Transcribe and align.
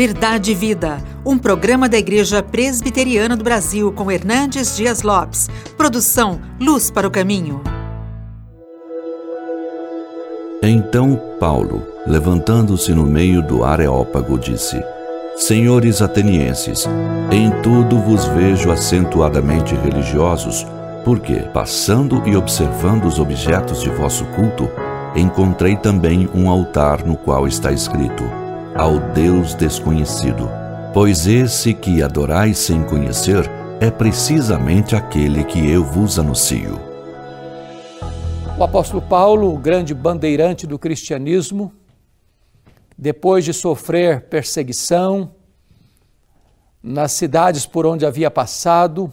Verdade 0.00 0.52
e 0.52 0.54
Vida, 0.54 0.96
um 1.26 1.36
programa 1.36 1.86
da 1.86 1.98
Igreja 1.98 2.42
Presbiteriana 2.42 3.36
do 3.36 3.44
Brasil 3.44 3.92
com 3.92 4.10
Hernandes 4.10 4.74
Dias 4.74 5.02
Lopes. 5.02 5.50
Produção 5.76 6.40
Luz 6.58 6.90
para 6.90 7.06
o 7.06 7.10
Caminho. 7.10 7.60
Então 10.62 11.20
Paulo, 11.38 11.86
levantando-se 12.06 12.94
no 12.94 13.04
meio 13.04 13.42
do 13.42 13.62
Areópago, 13.62 14.38
disse: 14.38 14.82
Senhores 15.36 16.00
atenienses, 16.00 16.88
em 17.30 17.50
tudo 17.60 17.98
vos 17.98 18.24
vejo 18.24 18.70
acentuadamente 18.70 19.74
religiosos, 19.74 20.66
porque, 21.04 21.40
passando 21.52 22.22
e 22.26 22.34
observando 22.34 23.04
os 23.04 23.18
objetos 23.18 23.82
de 23.82 23.90
vosso 23.90 24.24
culto, 24.34 24.66
encontrei 25.14 25.76
também 25.76 26.26
um 26.34 26.48
altar 26.48 27.04
no 27.04 27.16
qual 27.16 27.46
está 27.46 27.70
escrito: 27.70 28.24
ao 28.80 28.98
Deus 28.98 29.54
desconhecido. 29.54 30.48
Pois 30.94 31.26
esse 31.26 31.74
que 31.74 32.02
adorais 32.02 32.56
sem 32.56 32.82
conhecer 32.82 33.44
é 33.78 33.90
precisamente 33.90 34.96
aquele 34.96 35.44
que 35.44 35.70
eu 35.70 35.84
vos 35.84 36.18
anuncio. 36.18 36.80
O 38.58 38.64
apóstolo 38.64 39.02
Paulo, 39.02 39.52
o 39.52 39.58
grande 39.58 39.92
bandeirante 39.92 40.66
do 40.66 40.78
cristianismo, 40.78 41.74
depois 42.96 43.44
de 43.44 43.52
sofrer 43.52 44.22
perseguição 44.30 45.32
nas 46.82 47.12
cidades 47.12 47.66
por 47.66 47.84
onde 47.84 48.06
havia 48.06 48.30
passado, 48.30 49.12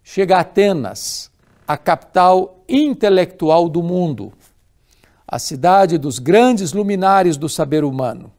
chega 0.00 0.36
a 0.36 0.40
Atenas, 0.42 1.28
a 1.66 1.76
capital 1.76 2.62
intelectual 2.68 3.68
do 3.68 3.82
mundo, 3.82 4.32
a 5.26 5.40
cidade 5.40 5.98
dos 5.98 6.20
grandes 6.20 6.72
luminares 6.72 7.36
do 7.36 7.48
saber 7.48 7.82
humano 7.82 8.37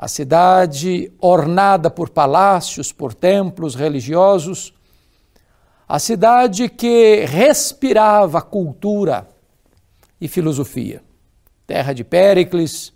a 0.00 0.06
cidade 0.06 1.12
ornada 1.18 1.90
por 1.90 2.08
palácios, 2.08 2.92
por 2.92 3.12
templos 3.12 3.74
religiosos, 3.74 4.72
a 5.88 5.98
cidade 5.98 6.68
que 6.68 7.24
respirava 7.24 8.40
cultura 8.40 9.28
e 10.20 10.28
filosofia. 10.28 11.02
Terra 11.66 11.92
de 11.92 12.04
Péricles, 12.04 12.92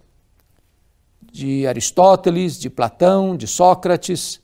de 1.20 1.67
Aristóteles, 1.67 2.56
de 2.56 2.70
Platão, 2.70 3.36
de 3.36 3.48
Sócrates, 3.48 4.41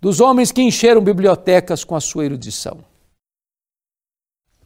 dos 0.00 0.20
homens 0.20 0.50
que 0.50 0.62
encheram 0.62 1.00
bibliotecas 1.00 1.84
com 1.84 1.94
a 1.94 2.00
sua 2.00 2.24
erudição. 2.24 2.78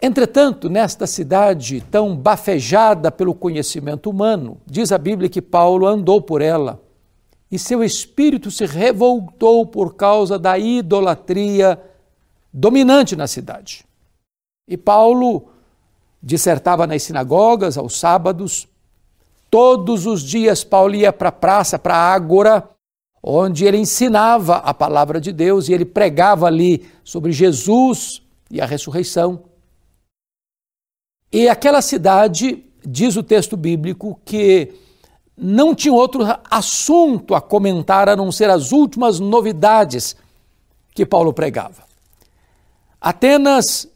Entretanto, 0.00 0.70
nesta 0.70 1.06
cidade 1.06 1.82
tão 1.90 2.16
bafejada 2.16 3.10
pelo 3.12 3.34
conhecimento 3.34 4.08
humano, 4.08 4.58
diz 4.64 4.92
a 4.92 4.98
Bíblia 4.98 5.28
que 5.28 5.42
Paulo 5.42 5.86
andou 5.86 6.22
por 6.22 6.40
ela 6.40 6.85
e 7.50 7.58
seu 7.58 7.84
espírito 7.84 8.50
se 8.50 8.66
revoltou 8.66 9.66
por 9.66 9.94
causa 9.94 10.38
da 10.38 10.58
idolatria 10.58 11.80
dominante 12.52 13.14
na 13.14 13.26
cidade. 13.26 13.84
E 14.68 14.76
Paulo 14.76 15.48
dissertava 16.22 16.86
nas 16.86 17.02
sinagogas 17.04 17.78
aos 17.78 17.98
sábados. 17.98 18.66
Todos 19.48 20.06
os 20.06 20.22
dias 20.22 20.64
Paulo 20.64 20.94
ia 20.94 21.12
para 21.12 21.28
a 21.28 21.32
praça, 21.32 21.78
para 21.78 21.94
a 21.94 22.12
ágora, 22.12 22.68
onde 23.22 23.64
ele 23.64 23.76
ensinava 23.76 24.56
a 24.56 24.74
palavra 24.74 25.20
de 25.20 25.32
Deus 25.32 25.68
e 25.68 25.72
ele 25.72 25.84
pregava 25.84 26.46
ali 26.46 26.88
sobre 27.04 27.30
Jesus 27.30 28.22
e 28.50 28.60
a 28.60 28.66
ressurreição. 28.66 29.44
E 31.32 31.48
aquela 31.48 31.82
cidade, 31.82 32.64
diz 32.84 33.16
o 33.16 33.22
texto 33.22 33.56
bíblico, 33.56 34.20
que 34.24 34.72
não 35.36 35.74
tinha 35.74 35.92
outro 35.92 36.22
assunto 36.50 37.34
a 37.34 37.40
comentar 37.40 38.08
a 38.08 38.16
não 38.16 38.32
ser 38.32 38.48
as 38.48 38.72
últimas 38.72 39.20
novidades 39.20 40.16
que 40.94 41.04
Paulo 41.04 41.32
pregava. 41.32 41.84
Atenas 42.98 43.86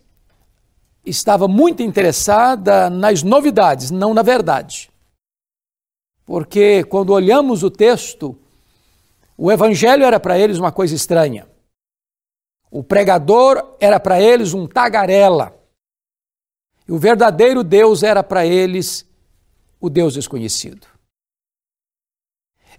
estava 1.04 1.48
muito 1.48 1.82
interessada 1.82 2.90
nas 2.90 3.22
novidades, 3.22 3.90
não 3.90 4.12
na 4.12 4.22
verdade. 4.22 4.90
Porque 6.26 6.84
quando 6.84 7.10
olhamos 7.10 7.62
o 7.62 7.70
texto, 7.70 8.38
o 9.36 9.50
evangelho 9.50 10.04
era 10.04 10.20
para 10.20 10.38
eles 10.38 10.58
uma 10.58 10.70
coisa 10.70 10.94
estranha. 10.94 11.48
O 12.70 12.84
pregador 12.84 13.76
era 13.80 13.98
para 13.98 14.20
eles 14.20 14.52
um 14.52 14.66
tagarela. 14.66 15.58
E 16.86 16.92
o 16.92 16.98
verdadeiro 16.98 17.64
Deus 17.64 18.02
era 18.02 18.22
para 18.22 18.46
eles 18.46 19.08
o 19.80 19.88
Deus 19.88 20.14
desconhecido. 20.14 20.89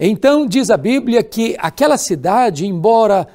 Então, 0.04 0.48
diz 0.48 0.72
a 0.72 0.78
Bíblia 0.78 1.22
que 1.22 1.56
aquela 1.60 1.96
cidade, 1.96 2.66
embora 2.66 3.28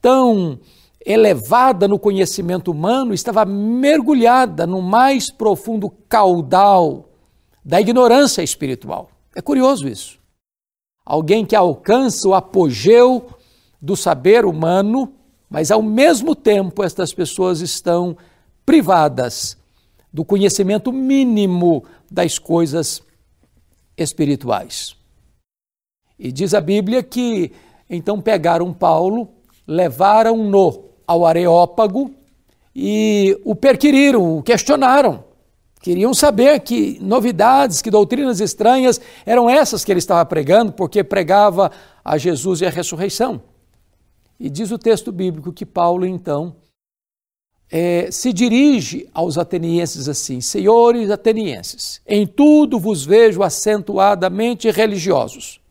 tão 0.00 0.56
elevada 1.04 1.88
no 1.88 1.98
conhecimento 1.98 2.70
humano, 2.70 3.12
estava 3.12 3.44
mergulhada 3.44 4.64
no 4.64 4.80
mais 4.80 5.32
profundo 5.32 5.90
caudal 6.08 7.08
da 7.64 7.80
ignorância 7.80 8.40
espiritual. 8.40 9.10
É 9.34 9.42
curioso 9.42 9.88
isso. 9.88 10.20
Alguém 11.04 11.44
que 11.44 11.56
alcança 11.56 12.28
o 12.28 12.34
apogeu 12.34 13.26
do 13.80 13.96
saber 13.96 14.44
humano, 14.44 15.12
mas 15.50 15.72
ao 15.72 15.82
mesmo 15.82 16.36
tempo 16.36 16.84
estas 16.84 17.12
pessoas 17.12 17.60
estão 17.60 18.16
privadas 18.64 19.56
do 20.12 20.24
conhecimento 20.24 20.92
mínimo 20.92 21.82
das 22.08 22.38
coisas 22.38 23.02
espirituais. 23.96 25.01
E 26.18 26.30
diz 26.30 26.54
a 26.54 26.60
Bíblia 26.60 27.02
que 27.02 27.52
então 27.88 28.20
pegaram 28.20 28.72
Paulo, 28.72 29.28
levaram-no 29.66 30.84
ao 31.06 31.26
Areópago 31.26 32.10
e 32.74 33.38
o 33.44 33.54
perquiriram, 33.54 34.38
o 34.38 34.42
questionaram. 34.42 35.24
Queriam 35.80 36.14
saber 36.14 36.60
que 36.60 36.98
novidades, 37.02 37.82
que 37.82 37.90
doutrinas 37.90 38.40
estranhas 38.40 39.00
eram 39.26 39.50
essas 39.50 39.84
que 39.84 39.92
ele 39.92 39.98
estava 39.98 40.24
pregando, 40.24 40.72
porque 40.72 41.02
pregava 41.02 41.70
a 42.04 42.16
Jesus 42.16 42.60
e 42.60 42.66
a 42.66 42.70
ressurreição. 42.70 43.42
E 44.38 44.48
diz 44.48 44.70
o 44.70 44.78
texto 44.78 45.12
bíblico 45.12 45.52
que 45.52 45.66
Paulo, 45.66 46.06
então, 46.06 46.56
é, 47.70 48.10
se 48.10 48.32
dirige 48.32 49.08
aos 49.12 49.36
atenienses 49.36 50.08
assim: 50.08 50.40
Senhores 50.40 51.10
atenienses, 51.10 52.00
em 52.06 52.26
tudo 52.26 52.78
vos 52.78 53.04
vejo 53.04 53.42
acentuadamente 53.42 54.70
religiosos 54.70 55.61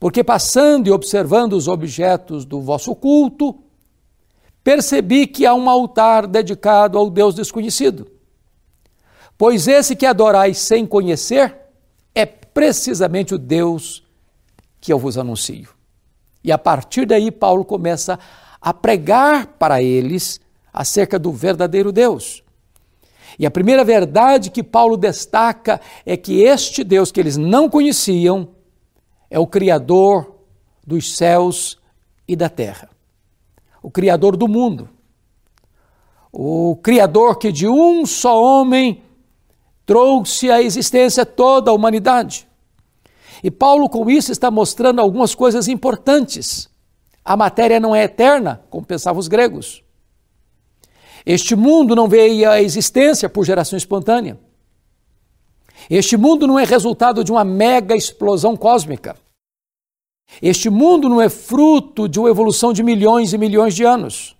porque 0.00 0.24
passando 0.24 0.86
e 0.86 0.90
observando 0.90 1.52
os 1.52 1.68
objetos 1.68 2.46
do 2.46 2.62
vosso 2.62 2.96
culto, 2.96 3.62
percebi 4.64 5.26
que 5.26 5.44
há 5.44 5.52
um 5.54 5.68
altar 5.68 6.26
dedicado 6.26 6.96
ao 6.96 7.10
Deus 7.10 7.34
desconhecido. 7.34 8.10
Pois 9.36 9.68
esse 9.68 9.94
que 9.94 10.06
adorais 10.06 10.56
sem 10.58 10.86
conhecer 10.86 11.54
é 12.14 12.24
precisamente 12.24 13.34
o 13.34 13.38
Deus 13.38 14.02
que 14.80 14.90
eu 14.90 14.98
vos 14.98 15.18
anuncio. 15.18 15.68
E 16.42 16.50
a 16.50 16.56
partir 16.56 17.04
daí, 17.04 17.30
Paulo 17.30 17.62
começa 17.62 18.18
a 18.58 18.72
pregar 18.72 19.48
para 19.58 19.82
eles 19.82 20.40
acerca 20.72 21.18
do 21.18 21.30
verdadeiro 21.30 21.92
Deus. 21.92 22.42
E 23.38 23.44
a 23.44 23.50
primeira 23.50 23.84
verdade 23.84 24.50
que 24.50 24.62
Paulo 24.62 24.96
destaca 24.96 25.78
é 26.06 26.16
que 26.16 26.42
este 26.42 26.82
Deus 26.82 27.12
que 27.12 27.20
eles 27.20 27.36
não 27.36 27.68
conheciam 27.68 28.48
é 29.30 29.38
o 29.38 29.46
Criador 29.46 30.34
dos 30.84 31.16
céus 31.16 31.78
e 32.26 32.34
da 32.34 32.48
terra, 32.48 32.90
o 33.82 33.90
Criador 33.90 34.36
do 34.36 34.48
mundo, 34.48 34.88
o 36.32 36.76
Criador 36.82 37.38
que 37.38 37.52
de 37.52 37.68
um 37.68 38.04
só 38.04 38.42
homem 38.42 39.02
trouxe 39.86 40.50
à 40.50 40.60
existência 40.60 41.24
toda 41.24 41.70
a 41.70 41.74
humanidade. 41.74 42.48
E 43.42 43.50
Paulo, 43.50 43.88
com 43.88 44.10
isso, 44.10 44.30
está 44.30 44.50
mostrando 44.50 45.00
algumas 45.00 45.34
coisas 45.34 45.66
importantes. 45.66 46.68
A 47.24 47.36
matéria 47.36 47.80
não 47.80 47.94
é 47.94 48.04
eterna, 48.04 48.62
como 48.68 48.84
pensavam 48.84 49.18
os 49.18 49.28
gregos. 49.28 49.82
Este 51.24 51.56
mundo 51.56 51.96
não 51.96 52.08
veio 52.08 52.50
à 52.50 52.60
existência 52.60 53.28
por 53.28 53.44
geração 53.44 53.76
espontânea. 53.76 54.38
Este 55.88 56.16
mundo 56.16 56.46
não 56.46 56.58
é 56.58 56.64
resultado 56.64 57.24
de 57.24 57.32
uma 57.32 57.44
mega 57.44 57.96
explosão 57.96 58.56
cósmica. 58.56 59.16
Este 60.40 60.70
mundo 60.70 61.08
não 61.08 61.20
é 61.20 61.28
fruto 61.28 62.08
de 62.08 62.20
uma 62.20 62.28
evolução 62.28 62.72
de 62.72 62.82
milhões 62.82 63.32
e 63.32 63.38
milhões 63.38 63.74
de 63.74 63.84
anos. 63.84 64.36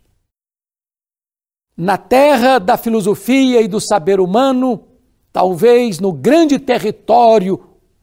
Na 1.76 1.96
terra 1.96 2.58
da 2.58 2.76
filosofia 2.76 3.60
e 3.62 3.68
do 3.68 3.80
saber 3.80 4.20
humano, 4.20 4.84
talvez 5.32 5.98
no 5.98 6.12
grande 6.12 6.58
território, 6.58 7.60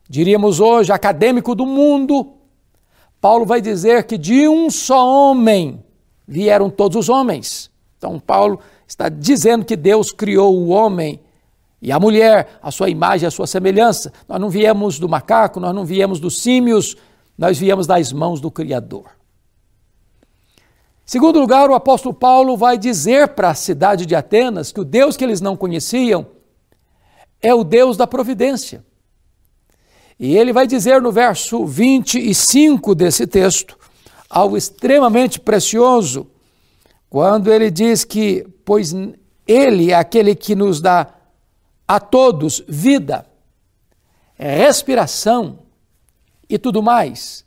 diríamos 0.10 0.60
hoje, 0.60 0.92
acadêmico 0.92 1.54
do 1.54 1.66
mundo, 1.66 2.34
Paulo 3.22 3.46
vai 3.46 3.62
dizer 3.62 4.06
que 4.06 4.18
de 4.18 4.48
um 4.48 4.70
só 4.70 5.08
homem 5.08 5.84
vieram 6.28 6.70
todos 6.70 6.98
os 6.98 7.10
homens. 7.10 7.72
Então, 7.98 8.20
Paulo 8.20 8.60
está 8.88 9.10
dizendo 9.10 9.66
que 9.66 9.76
Deus 9.76 10.12
criou 10.12 10.56
o 10.56 10.70
homem 10.70 11.20
e 11.82 11.92
a 11.92 12.00
mulher, 12.00 12.60
a 12.62 12.72
sua 12.72 12.90
imagem, 12.90 13.28
a 13.28 13.32
sua 13.32 13.46
semelhança. 13.46 14.12
Nós 14.28 14.42
não 14.42 14.50
viemos 14.50 14.98
do 14.98 15.08
macaco, 15.08 15.60
nós 15.60 15.74
não 15.76 15.86
viemos 15.86 16.20
dos 16.20 16.42
símios, 16.42 16.96
nós 17.38 17.58
viemos 17.58 17.86
das 17.86 18.12
mãos 18.12 18.42
do 18.42 18.50
Criador. 18.50 19.06
Segundo 21.06 21.40
lugar, 21.40 21.70
o 21.70 21.76
apóstolo 21.76 22.14
Paulo 22.14 22.58
vai 22.58 22.78
dizer 22.78 23.30
para 23.30 23.52
a 23.52 23.56
cidade 23.56 24.06
de 24.06 24.16
Atenas 24.16 24.72
que 24.72 24.82
o 24.82 24.84
Deus 24.84 25.16
que 25.16 25.24
eles 25.24 25.40
não 25.40 25.56
conheciam 25.56 26.28
é 27.42 27.54
o 27.54 27.64
Deus 27.64 27.96
da 27.96 28.08
providência. 28.08 28.84
E 30.20 30.36
ele 30.36 30.52
vai 30.52 30.66
dizer 30.66 31.02
no 31.02 31.12
verso 31.12 31.66
25 31.66 32.96
desse 32.96 33.28
texto 33.28 33.78
algo 34.30 34.58
extremamente 34.58 35.40
precioso, 35.40 36.28
quando 37.10 37.54
ele 37.54 37.72
diz 37.72 38.04
que, 38.04 38.46
pois 38.66 38.94
ele 39.48 39.92
é 39.92 39.96
aquele 39.96 40.36
que 40.36 40.56
nos 40.56 40.82
dá 40.82 41.08
a 41.88 42.00
todos 42.00 42.64
vida, 42.68 43.26
respiração 44.36 45.60
e 46.50 46.58
tudo 46.58 46.84
mais. 46.84 47.46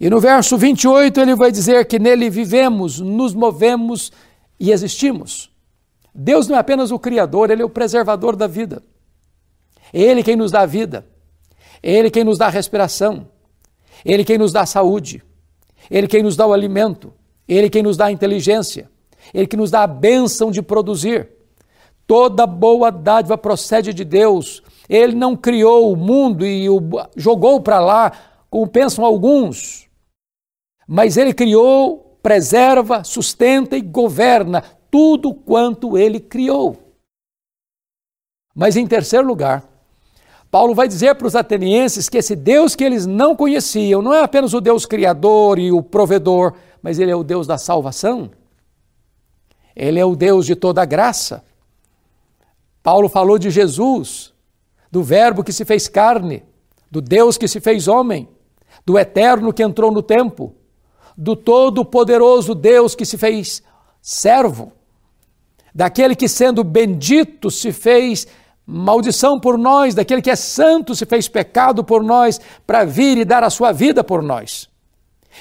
E 0.00 0.08
no 0.08 0.20
verso 0.20 0.56
28 0.56 1.20
ele 1.20 1.34
vai 1.34 1.50
dizer 1.50 1.86
que 1.86 1.98
nele 1.98 2.30
vivemos, 2.30 3.00
nos 3.00 3.34
movemos 3.34 4.12
e 4.58 4.70
existimos. 4.70 5.50
Deus 6.14 6.46
não 6.46 6.56
é 6.56 6.58
apenas 6.58 6.90
o 6.90 6.98
Criador, 6.98 7.50
Ele 7.50 7.62
é 7.62 7.64
o 7.64 7.70
preservador 7.70 8.36
da 8.36 8.46
vida. 8.46 8.82
É 9.92 10.00
Ele 10.00 10.22
quem 10.22 10.36
nos 10.36 10.50
dá 10.50 10.66
vida. 10.66 11.06
É 11.82 11.92
Ele 11.92 12.10
quem 12.10 12.24
nos 12.24 12.38
dá 12.38 12.48
respiração. 12.48 13.28
É 14.04 14.12
Ele 14.12 14.24
quem 14.24 14.38
nos 14.38 14.52
dá 14.52 14.66
saúde. 14.66 15.22
É 15.90 15.98
Ele 15.98 16.06
quem 16.06 16.22
nos 16.22 16.36
dá 16.36 16.46
o 16.46 16.52
alimento. 16.52 17.12
É 17.48 17.54
Ele 17.54 17.70
quem 17.70 17.82
nos 17.82 17.96
dá 17.96 18.06
a 18.06 18.12
inteligência. 18.12 18.90
É 19.32 19.38
Ele 19.38 19.46
que 19.46 19.56
nos 19.56 19.70
dá 19.70 19.82
a 19.82 19.86
bênção 19.86 20.50
de 20.50 20.60
produzir. 20.60 21.28
Toda 22.06 22.46
boa 22.46 22.90
dádiva 22.90 23.38
procede 23.38 23.92
de 23.94 24.04
Deus. 24.04 24.62
Ele 24.88 25.14
não 25.14 25.36
criou 25.36 25.92
o 25.92 25.96
mundo 25.96 26.44
e 26.44 26.68
o 26.68 26.80
jogou 27.16 27.60
para 27.60 27.80
lá, 27.80 28.12
como 28.50 28.66
pensam 28.66 29.04
alguns 29.04 29.82
mas 30.86 31.16
ele 31.16 31.32
criou, 31.32 32.18
preserva, 32.22 33.04
sustenta 33.04 33.76
e 33.76 33.80
governa 33.80 34.62
tudo 34.90 35.32
quanto 35.32 35.96
ele 35.96 36.20
criou. 36.20 36.76
Mas 38.54 38.76
em 38.76 38.86
terceiro 38.86 39.26
lugar, 39.26 39.64
Paulo 40.50 40.74
vai 40.74 40.86
dizer 40.86 41.14
para 41.14 41.26
os 41.26 41.34
atenienses 41.34 42.10
que 42.10 42.18
esse 42.18 42.36
Deus 42.36 42.76
que 42.76 42.84
eles 42.84 43.06
não 43.06 43.34
conheciam 43.34 44.02
não 44.02 44.12
é 44.12 44.22
apenas 44.22 44.52
o 44.52 44.60
Deus 44.60 44.84
criador 44.84 45.58
e 45.58 45.72
o 45.72 45.82
provedor, 45.82 46.52
mas 46.82 46.98
ele 46.98 47.10
é 47.10 47.16
o 47.16 47.24
Deus 47.24 47.46
da 47.46 47.56
salvação. 47.56 48.30
Ele 49.74 49.98
é 49.98 50.04
o 50.04 50.14
Deus 50.14 50.44
de 50.44 50.54
toda 50.54 50.84
graça. 50.84 51.42
Paulo 52.82 53.08
falou 53.08 53.38
de 53.38 53.50
Jesus, 53.50 54.32
do 54.90 55.02
Verbo 55.02 55.44
que 55.44 55.52
se 55.52 55.64
fez 55.64 55.88
carne, 55.88 56.42
do 56.90 57.00
Deus 57.00 57.38
que 57.38 57.46
se 57.46 57.60
fez 57.60 57.88
homem, 57.88 58.28
do 58.84 58.98
Eterno 58.98 59.52
que 59.52 59.62
entrou 59.62 59.92
no 59.92 60.02
tempo, 60.02 60.54
do 61.16 61.36
Todo-Poderoso 61.36 62.54
Deus 62.54 62.94
que 62.94 63.04
se 63.04 63.16
fez 63.16 63.62
servo, 64.00 64.72
daquele 65.74 66.16
que, 66.16 66.28
sendo 66.28 66.64
bendito, 66.64 67.50
se 67.50 67.72
fez 67.72 68.26
maldição 68.66 69.38
por 69.38 69.56
nós, 69.56 69.94
daquele 69.94 70.22
que 70.22 70.30
é 70.30 70.36
santo, 70.36 70.94
se 70.94 71.06
fez 71.06 71.28
pecado 71.28 71.84
por 71.84 72.02
nós, 72.02 72.40
para 72.66 72.84
vir 72.84 73.16
e 73.18 73.24
dar 73.24 73.44
a 73.44 73.50
sua 73.50 73.72
vida 73.72 74.02
por 74.02 74.22
nós. 74.22 74.68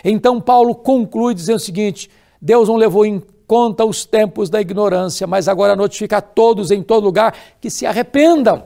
Então, 0.04 0.40
Paulo 0.40 0.76
conclui 0.76 1.34
dizendo 1.34 1.58
o 1.58 1.60
seguinte: 1.60 2.10
Deus 2.42 2.70
não 2.70 2.76
levou 2.76 3.06
em 3.06 3.22
conta 3.52 3.84
os 3.84 4.06
tempos 4.06 4.50
da 4.50 4.62
ignorância, 4.62 5.28
mas 5.28 5.50
agora 5.50 5.76
notifica 5.76 6.20
a 6.20 6.22
todos 6.22 6.72
em 6.72 6.82
todo 6.82 7.04
lugar 7.04 7.36
que 7.60 7.70
se 7.70 7.86
arrependam. 7.86 8.64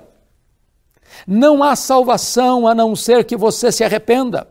Não 1.25 1.63
há 1.63 1.75
salvação 1.75 2.67
a 2.67 2.75
não 2.75 2.95
ser 2.95 3.23
que 3.23 3.35
você 3.35 3.71
se 3.71 3.83
arrependa. 3.83 4.47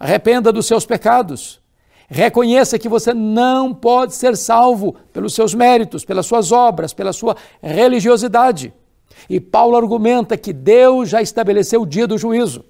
Arrependa 0.00 0.50
dos 0.50 0.64
seus 0.64 0.86
pecados. 0.86 1.60
Reconheça 2.08 2.78
que 2.78 2.88
você 2.88 3.12
não 3.12 3.74
pode 3.74 4.14
ser 4.14 4.38
salvo 4.38 4.96
pelos 5.12 5.34
seus 5.34 5.52
méritos, 5.52 6.02
pelas 6.02 6.24
suas 6.24 6.50
obras, 6.50 6.94
pela 6.94 7.12
sua 7.12 7.36
religiosidade. 7.62 8.72
E 9.28 9.38
Paulo 9.38 9.76
argumenta 9.76 10.38
que 10.38 10.54
Deus 10.54 11.10
já 11.10 11.20
estabeleceu 11.20 11.82
o 11.82 11.86
dia 11.86 12.06
do 12.06 12.16
juízo. 12.16 12.64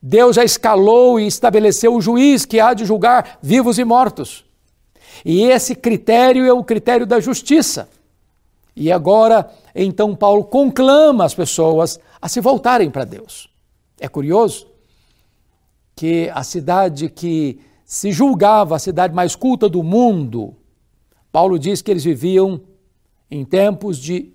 Deus 0.00 0.36
já 0.36 0.44
escalou 0.44 1.20
e 1.20 1.26
estabeleceu 1.26 1.94
o 1.94 2.00
juiz 2.00 2.46
que 2.46 2.58
há 2.58 2.72
de 2.72 2.86
julgar 2.86 3.38
vivos 3.42 3.78
e 3.78 3.84
mortos. 3.84 4.48
E 5.24 5.42
esse 5.42 5.74
critério 5.74 6.44
é 6.44 6.52
o 6.52 6.64
critério 6.64 7.06
da 7.06 7.20
justiça. 7.20 7.88
E 8.74 8.90
agora, 8.90 9.50
então, 9.74 10.14
Paulo 10.14 10.44
conclama 10.44 11.24
as 11.24 11.34
pessoas 11.34 11.98
a 12.20 12.28
se 12.28 12.40
voltarem 12.40 12.90
para 12.90 13.04
Deus. 13.04 13.48
É 13.98 14.08
curioso 14.08 14.66
que 15.94 16.30
a 16.32 16.42
cidade 16.42 17.08
que 17.08 17.60
se 17.84 18.12
julgava 18.12 18.76
a 18.76 18.78
cidade 18.78 19.14
mais 19.14 19.34
culta 19.34 19.68
do 19.68 19.82
mundo, 19.82 20.54
Paulo 21.32 21.58
diz 21.58 21.82
que 21.82 21.90
eles 21.90 22.04
viviam 22.04 22.60
em 23.30 23.44
tempos 23.44 23.98
de 23.98 24.32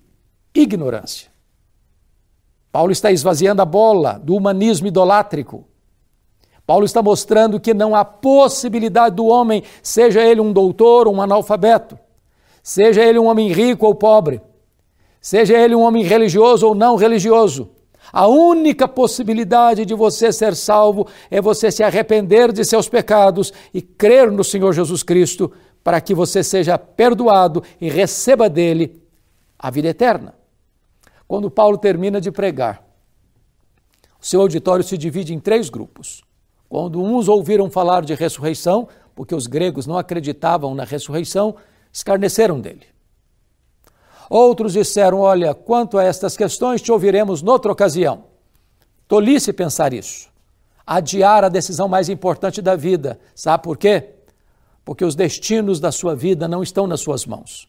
ignorância. 0.54 1.30
Paulo 2.72 2.92
está 2.92 3.12
esvaziando 3.12 3.62
a 3.62 3.66
bola 3.66 4.20
do 4.20 4.36
humanismo 4.36 4.88
idolátrico. 4.88 5.66
Paulo 6.66 6.86
está 6.86 7.02
mostrando 7.02 7.60
que 7.60 7.74
não 7.74 7.96
há 7.96 8.04
possibilidade 8.04 9.16
do 9.16 9.26
homem, 9.26 9.64
seja 9.84 10.22
ele 10.24 10.42
um 10.42 10.52
doutor 10.52 11.08
ou 11.08 11.16
um 11.16 11.22
analfabeto, 11.22 11.98
seja 12.64 13.04
ele 13.04 13.20
um 13.20 13.26
homem 13.26 13.52
rico 13.52 13.86
ou 13.86 13.94
pobre, 13.94 14.42
seja 15.22 15.58
ele 15.58 15.76
um 15.76 15.82
homem 15.82 16.04
religioso 16.04 16.68
ou 16.68 16.74
não 16.74 16.96
religioso, 16.96 17.70
a 18.12 18.28
única 18.28 18.88
possibilidade 18.88 19.86
de 19.86 19.94
você 19.94 20.32
ser 20.32 20.56
salvo 20.56 21.08
é 21.30 21.42
você 21.42 21.72
se 21.72 21.84
arrepender 21.84 22.52
de 22.52 22.64
seus 22.64 22.88
pecados 22.88 23.52
e 23.74 23.82
crer 23.82 24.32
no 24.32 24.44
Senhor 24.44 24.74
Jesus 24.74 25.04
Cristo 25.04 25.52
para 25.84 26.02
que 26.02 26.16
você 26.16 26.44
seja 26.44 26.78
perdoado 26.78 27.64
e 27.80 27.90
receba 27.90 28.50
dele 28.50 29.02
a 29.58 29.70
vida 29.70 29.90
eterna. 29.90 30.34
Quando 31.28 31.50
Paulo 31.50 31.78
termina 31.78 32.22
de 32.22 32.32
pregar, 32.32 32.84
o 34.22 34.26
seu 34.26 34.42
auditório 34.42 34.84
se 34.84 34.98
divide 34.98 35.34
em 35.34 35.40
três 35.40 35.70
grupos. 35.70 36.25
Quando 36.68 37.02
uns 37.02 37.28
ouviram 37.28 37.70
falar 37.70 38.04
de 38.04 38.14
ressurreição, 38.14 38.88
porque 39.16 39.34
os 39.34 39.48
gregos 39.48 39.88
não 39.88 39.98
acreditavam 39.98 40.76
na 40.76 40.84
ressurreição, 40.84 41.56
escarneceram 41.92 42.60
dele. 42.60 42.86
Outros 44.30 44.74
disseram: 44.74 45.20
Olha, 45.20 45.54
quanto 45.54 45.98
a 45.98 46.04
estas 46.04 46.36
questões, 46.36 46.82
te 46.82 46.92
ouviremos 46.92 47.42
noutra 47.42 47.72
ocasião. 47.72 48.26
Tolice 49.08 49.54
pensar 49.54 49.94
isso. 49.94 50.30
Adiar 50.86 51.44
a 51.44 51.50
decisão 51.50 51.88
mais 51.88 52.10
importante 52.10 52.62
da 52.62 52.76
vida. 52.76 53.20
Sabe 53.34 53.64
por 53.64 53.78
quê? 53.78 54.10
Porque 54.84 55.06
os 55.06 55.16
destinos 55.16 55.80
da 55.80 55.92
sua 55.92 56.16
vida 56.16 56.48
não 56.48 56.62
estão 56.62 56.86
nas 56.86 57.02
suas 57.02 57.26
mãos. 57.26 57.68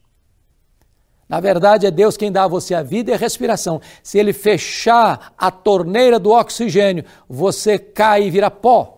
Na 1.28 1.40
verdade, 1.40 1.86
é 1.86 1.90
Deus 1.90 2.16
quem 2.16 2.30
dá 2.30 2.44
a 2.44 2.48
você 2.48 2.74
a 2.74 2.82
vida 2.82 3.10
e 3.10 3.14
a 3.14 3.16
respiração. 3.16 3.80
Se 4.02 4.18
Ele 4.18 4.32
fechar 4.32 5.32
a 5.36 5.50
torneira 5.50 6.18
do 6.18 6.30
oxigênio, 6.30 7.04
você 7.28 7.78
cai 7.78 8.24
e 8.24 8.30
vira 8.30 8.50
pó. 8.50 8.95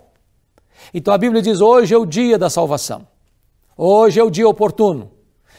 Então 0.92 1.12
a 1.12 1.18
Bíblia 1.18 1.42
diz: 1.42 1.60
hoje 1.60 1.94
é 1.94 1.98
o 1.98 2.06
dia 2.06 2.38
da 2.38 2.50
salvação. 2.50 3.06
Hoje 3.76 4.18
é 4.18 4.24
o 4.24 4.30
dia 4.30 4.48
oportuno. 4.48 5.10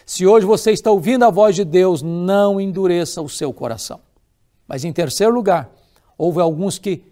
Se 0.05 0.25
hoje 0.25 0.45
você 0.45 0.71
está 0.71 0.91
ouvindo 0.91 1.23
a 1.23 1.29
voz 1.29 1.55
de 1.55 1.63
Deus, 1.63 2.01
não 2.01 2.59
endureça 2.59 3.21
o 3.21 3.29
seu 3.29 3.53
coração. 3.53 3.99
Mas 4.67 4.83
em 4.83 4.91
terceiro 4.91 5.33
lugar, 5.33 5.69
houve 6.17 6.41
alguns 6.41 6.77
que 6.77 7.03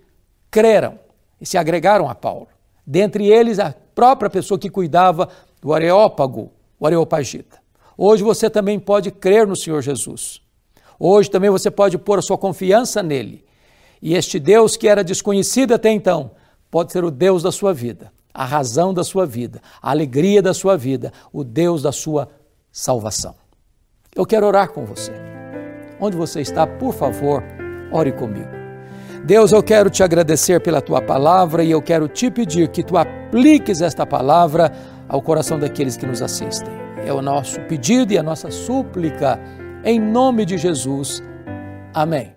creram 0.49 0.99
e 1.39 1.45
se 1.45 1.57
agregaram 1.57 2.09
a 2.09 2.15
Paulo. 2.15 2.47
Dentre 2.85 3.27
eles, 3.27 3.59
a 3.59 3.73
própria 3.93 4.29
pessoa 4.29 4.59
que 4.59 4.69
cuidava 4.69 5.29
do 5.61 5.73
Areópago, 5.73 6.51
o 6.79 6.85
Areopagita. 6.85 7.59
Hoje 7.97 8.23
você 8.23 8.49
também 8.49 8.79
pode 8.79 9.11
crer 9.11 9.47
no 9.47 9.55
Senhor 9.55 9.81
Jesus. 9.81 10.41
Hoje 10.99 11.29
também 11.29 11.49
você 11.49 11.69
pode 11.69 11.97
pôr 11.97 12.19
a 12.19 12.21
sua 12.21 12.37
confiança 12.37 13.01
nele. 13.01 13.43
E 14.01 14.13
este 14.13 14.39
Deus 14.39 14.77
que 14.77 14.87
era 14.87 15.03
desconhecido 15.03 15.73
até 15.73 15.91
então, 15.91 16.31
pode 16.69 16.91
ser 16.91 17.03
o 17.03 17.11
Deus 17.11 17.43
da 17.43 17.51
sua 17.51 17.73
vida, 17.73 18.11
a 18.33 18.45
razão 18.45 18.93
da 18.93 19.03
sua 19.03 19.25
vida, 19.25 19.61
a 19.81 19.91
alegria 19.91 20.41
da 20.41 20.53
sua 20.53 20.77
vida, 20.77 21.11
o 21.31 21.43
Deus 21.43 21.81
da 21.81 21.91
sua 21.91 22.29
salvação. 22.71 23.35
Eu 24.15 24.25
quero 24.25 24.47
orar 24.47 24.71
com 24.71 24.85
você. 24.85 25.11
Onde 25.99 26.15
você 26.15 26.41
está, 26.41 26.65
por 26.65 26.93
favor, 26.93 27.43
ore 27.91 28.11
comigo. 28.11 28.57
Deus, 29.25 29.51
eu 29.51 29.63
quero 29.63 29.89
te 29.89 30.03
agradecer 30.03 30.61
pela 30.61 30.81
tua 30.81 31.01
palavra 31.01 31.63
e 31.63 31.71
eu 31.71 31.81
quero 31.81 32.07
te 32.07 32.29
pedir 32.29 32.69
que 32.69 32.83
tu 32.83 32.97
apliques 32.97 33.81
esta 33.81 34.05
palavra 34.05 34.71
ao 35.09 35.21
coração 35.21 35.59
daqueles 35.59 35.97
que 35.97 36.05
nos 36.05 36.21
assistem. 36.21 36.73
É 37.05 37.11
o 37.11 37.21
nosso 37.21 37.59
pedido 37.61 38.13
e 38.13 38.17
a 38.17 38.23
nossa 38.23 38.51
súplica, 38.51 39.39
em 39.83 39.99
nome 39.99 40.45
de 40.45 40.57
Jesus. 40.57 41.21
Amém. 41.93 42.36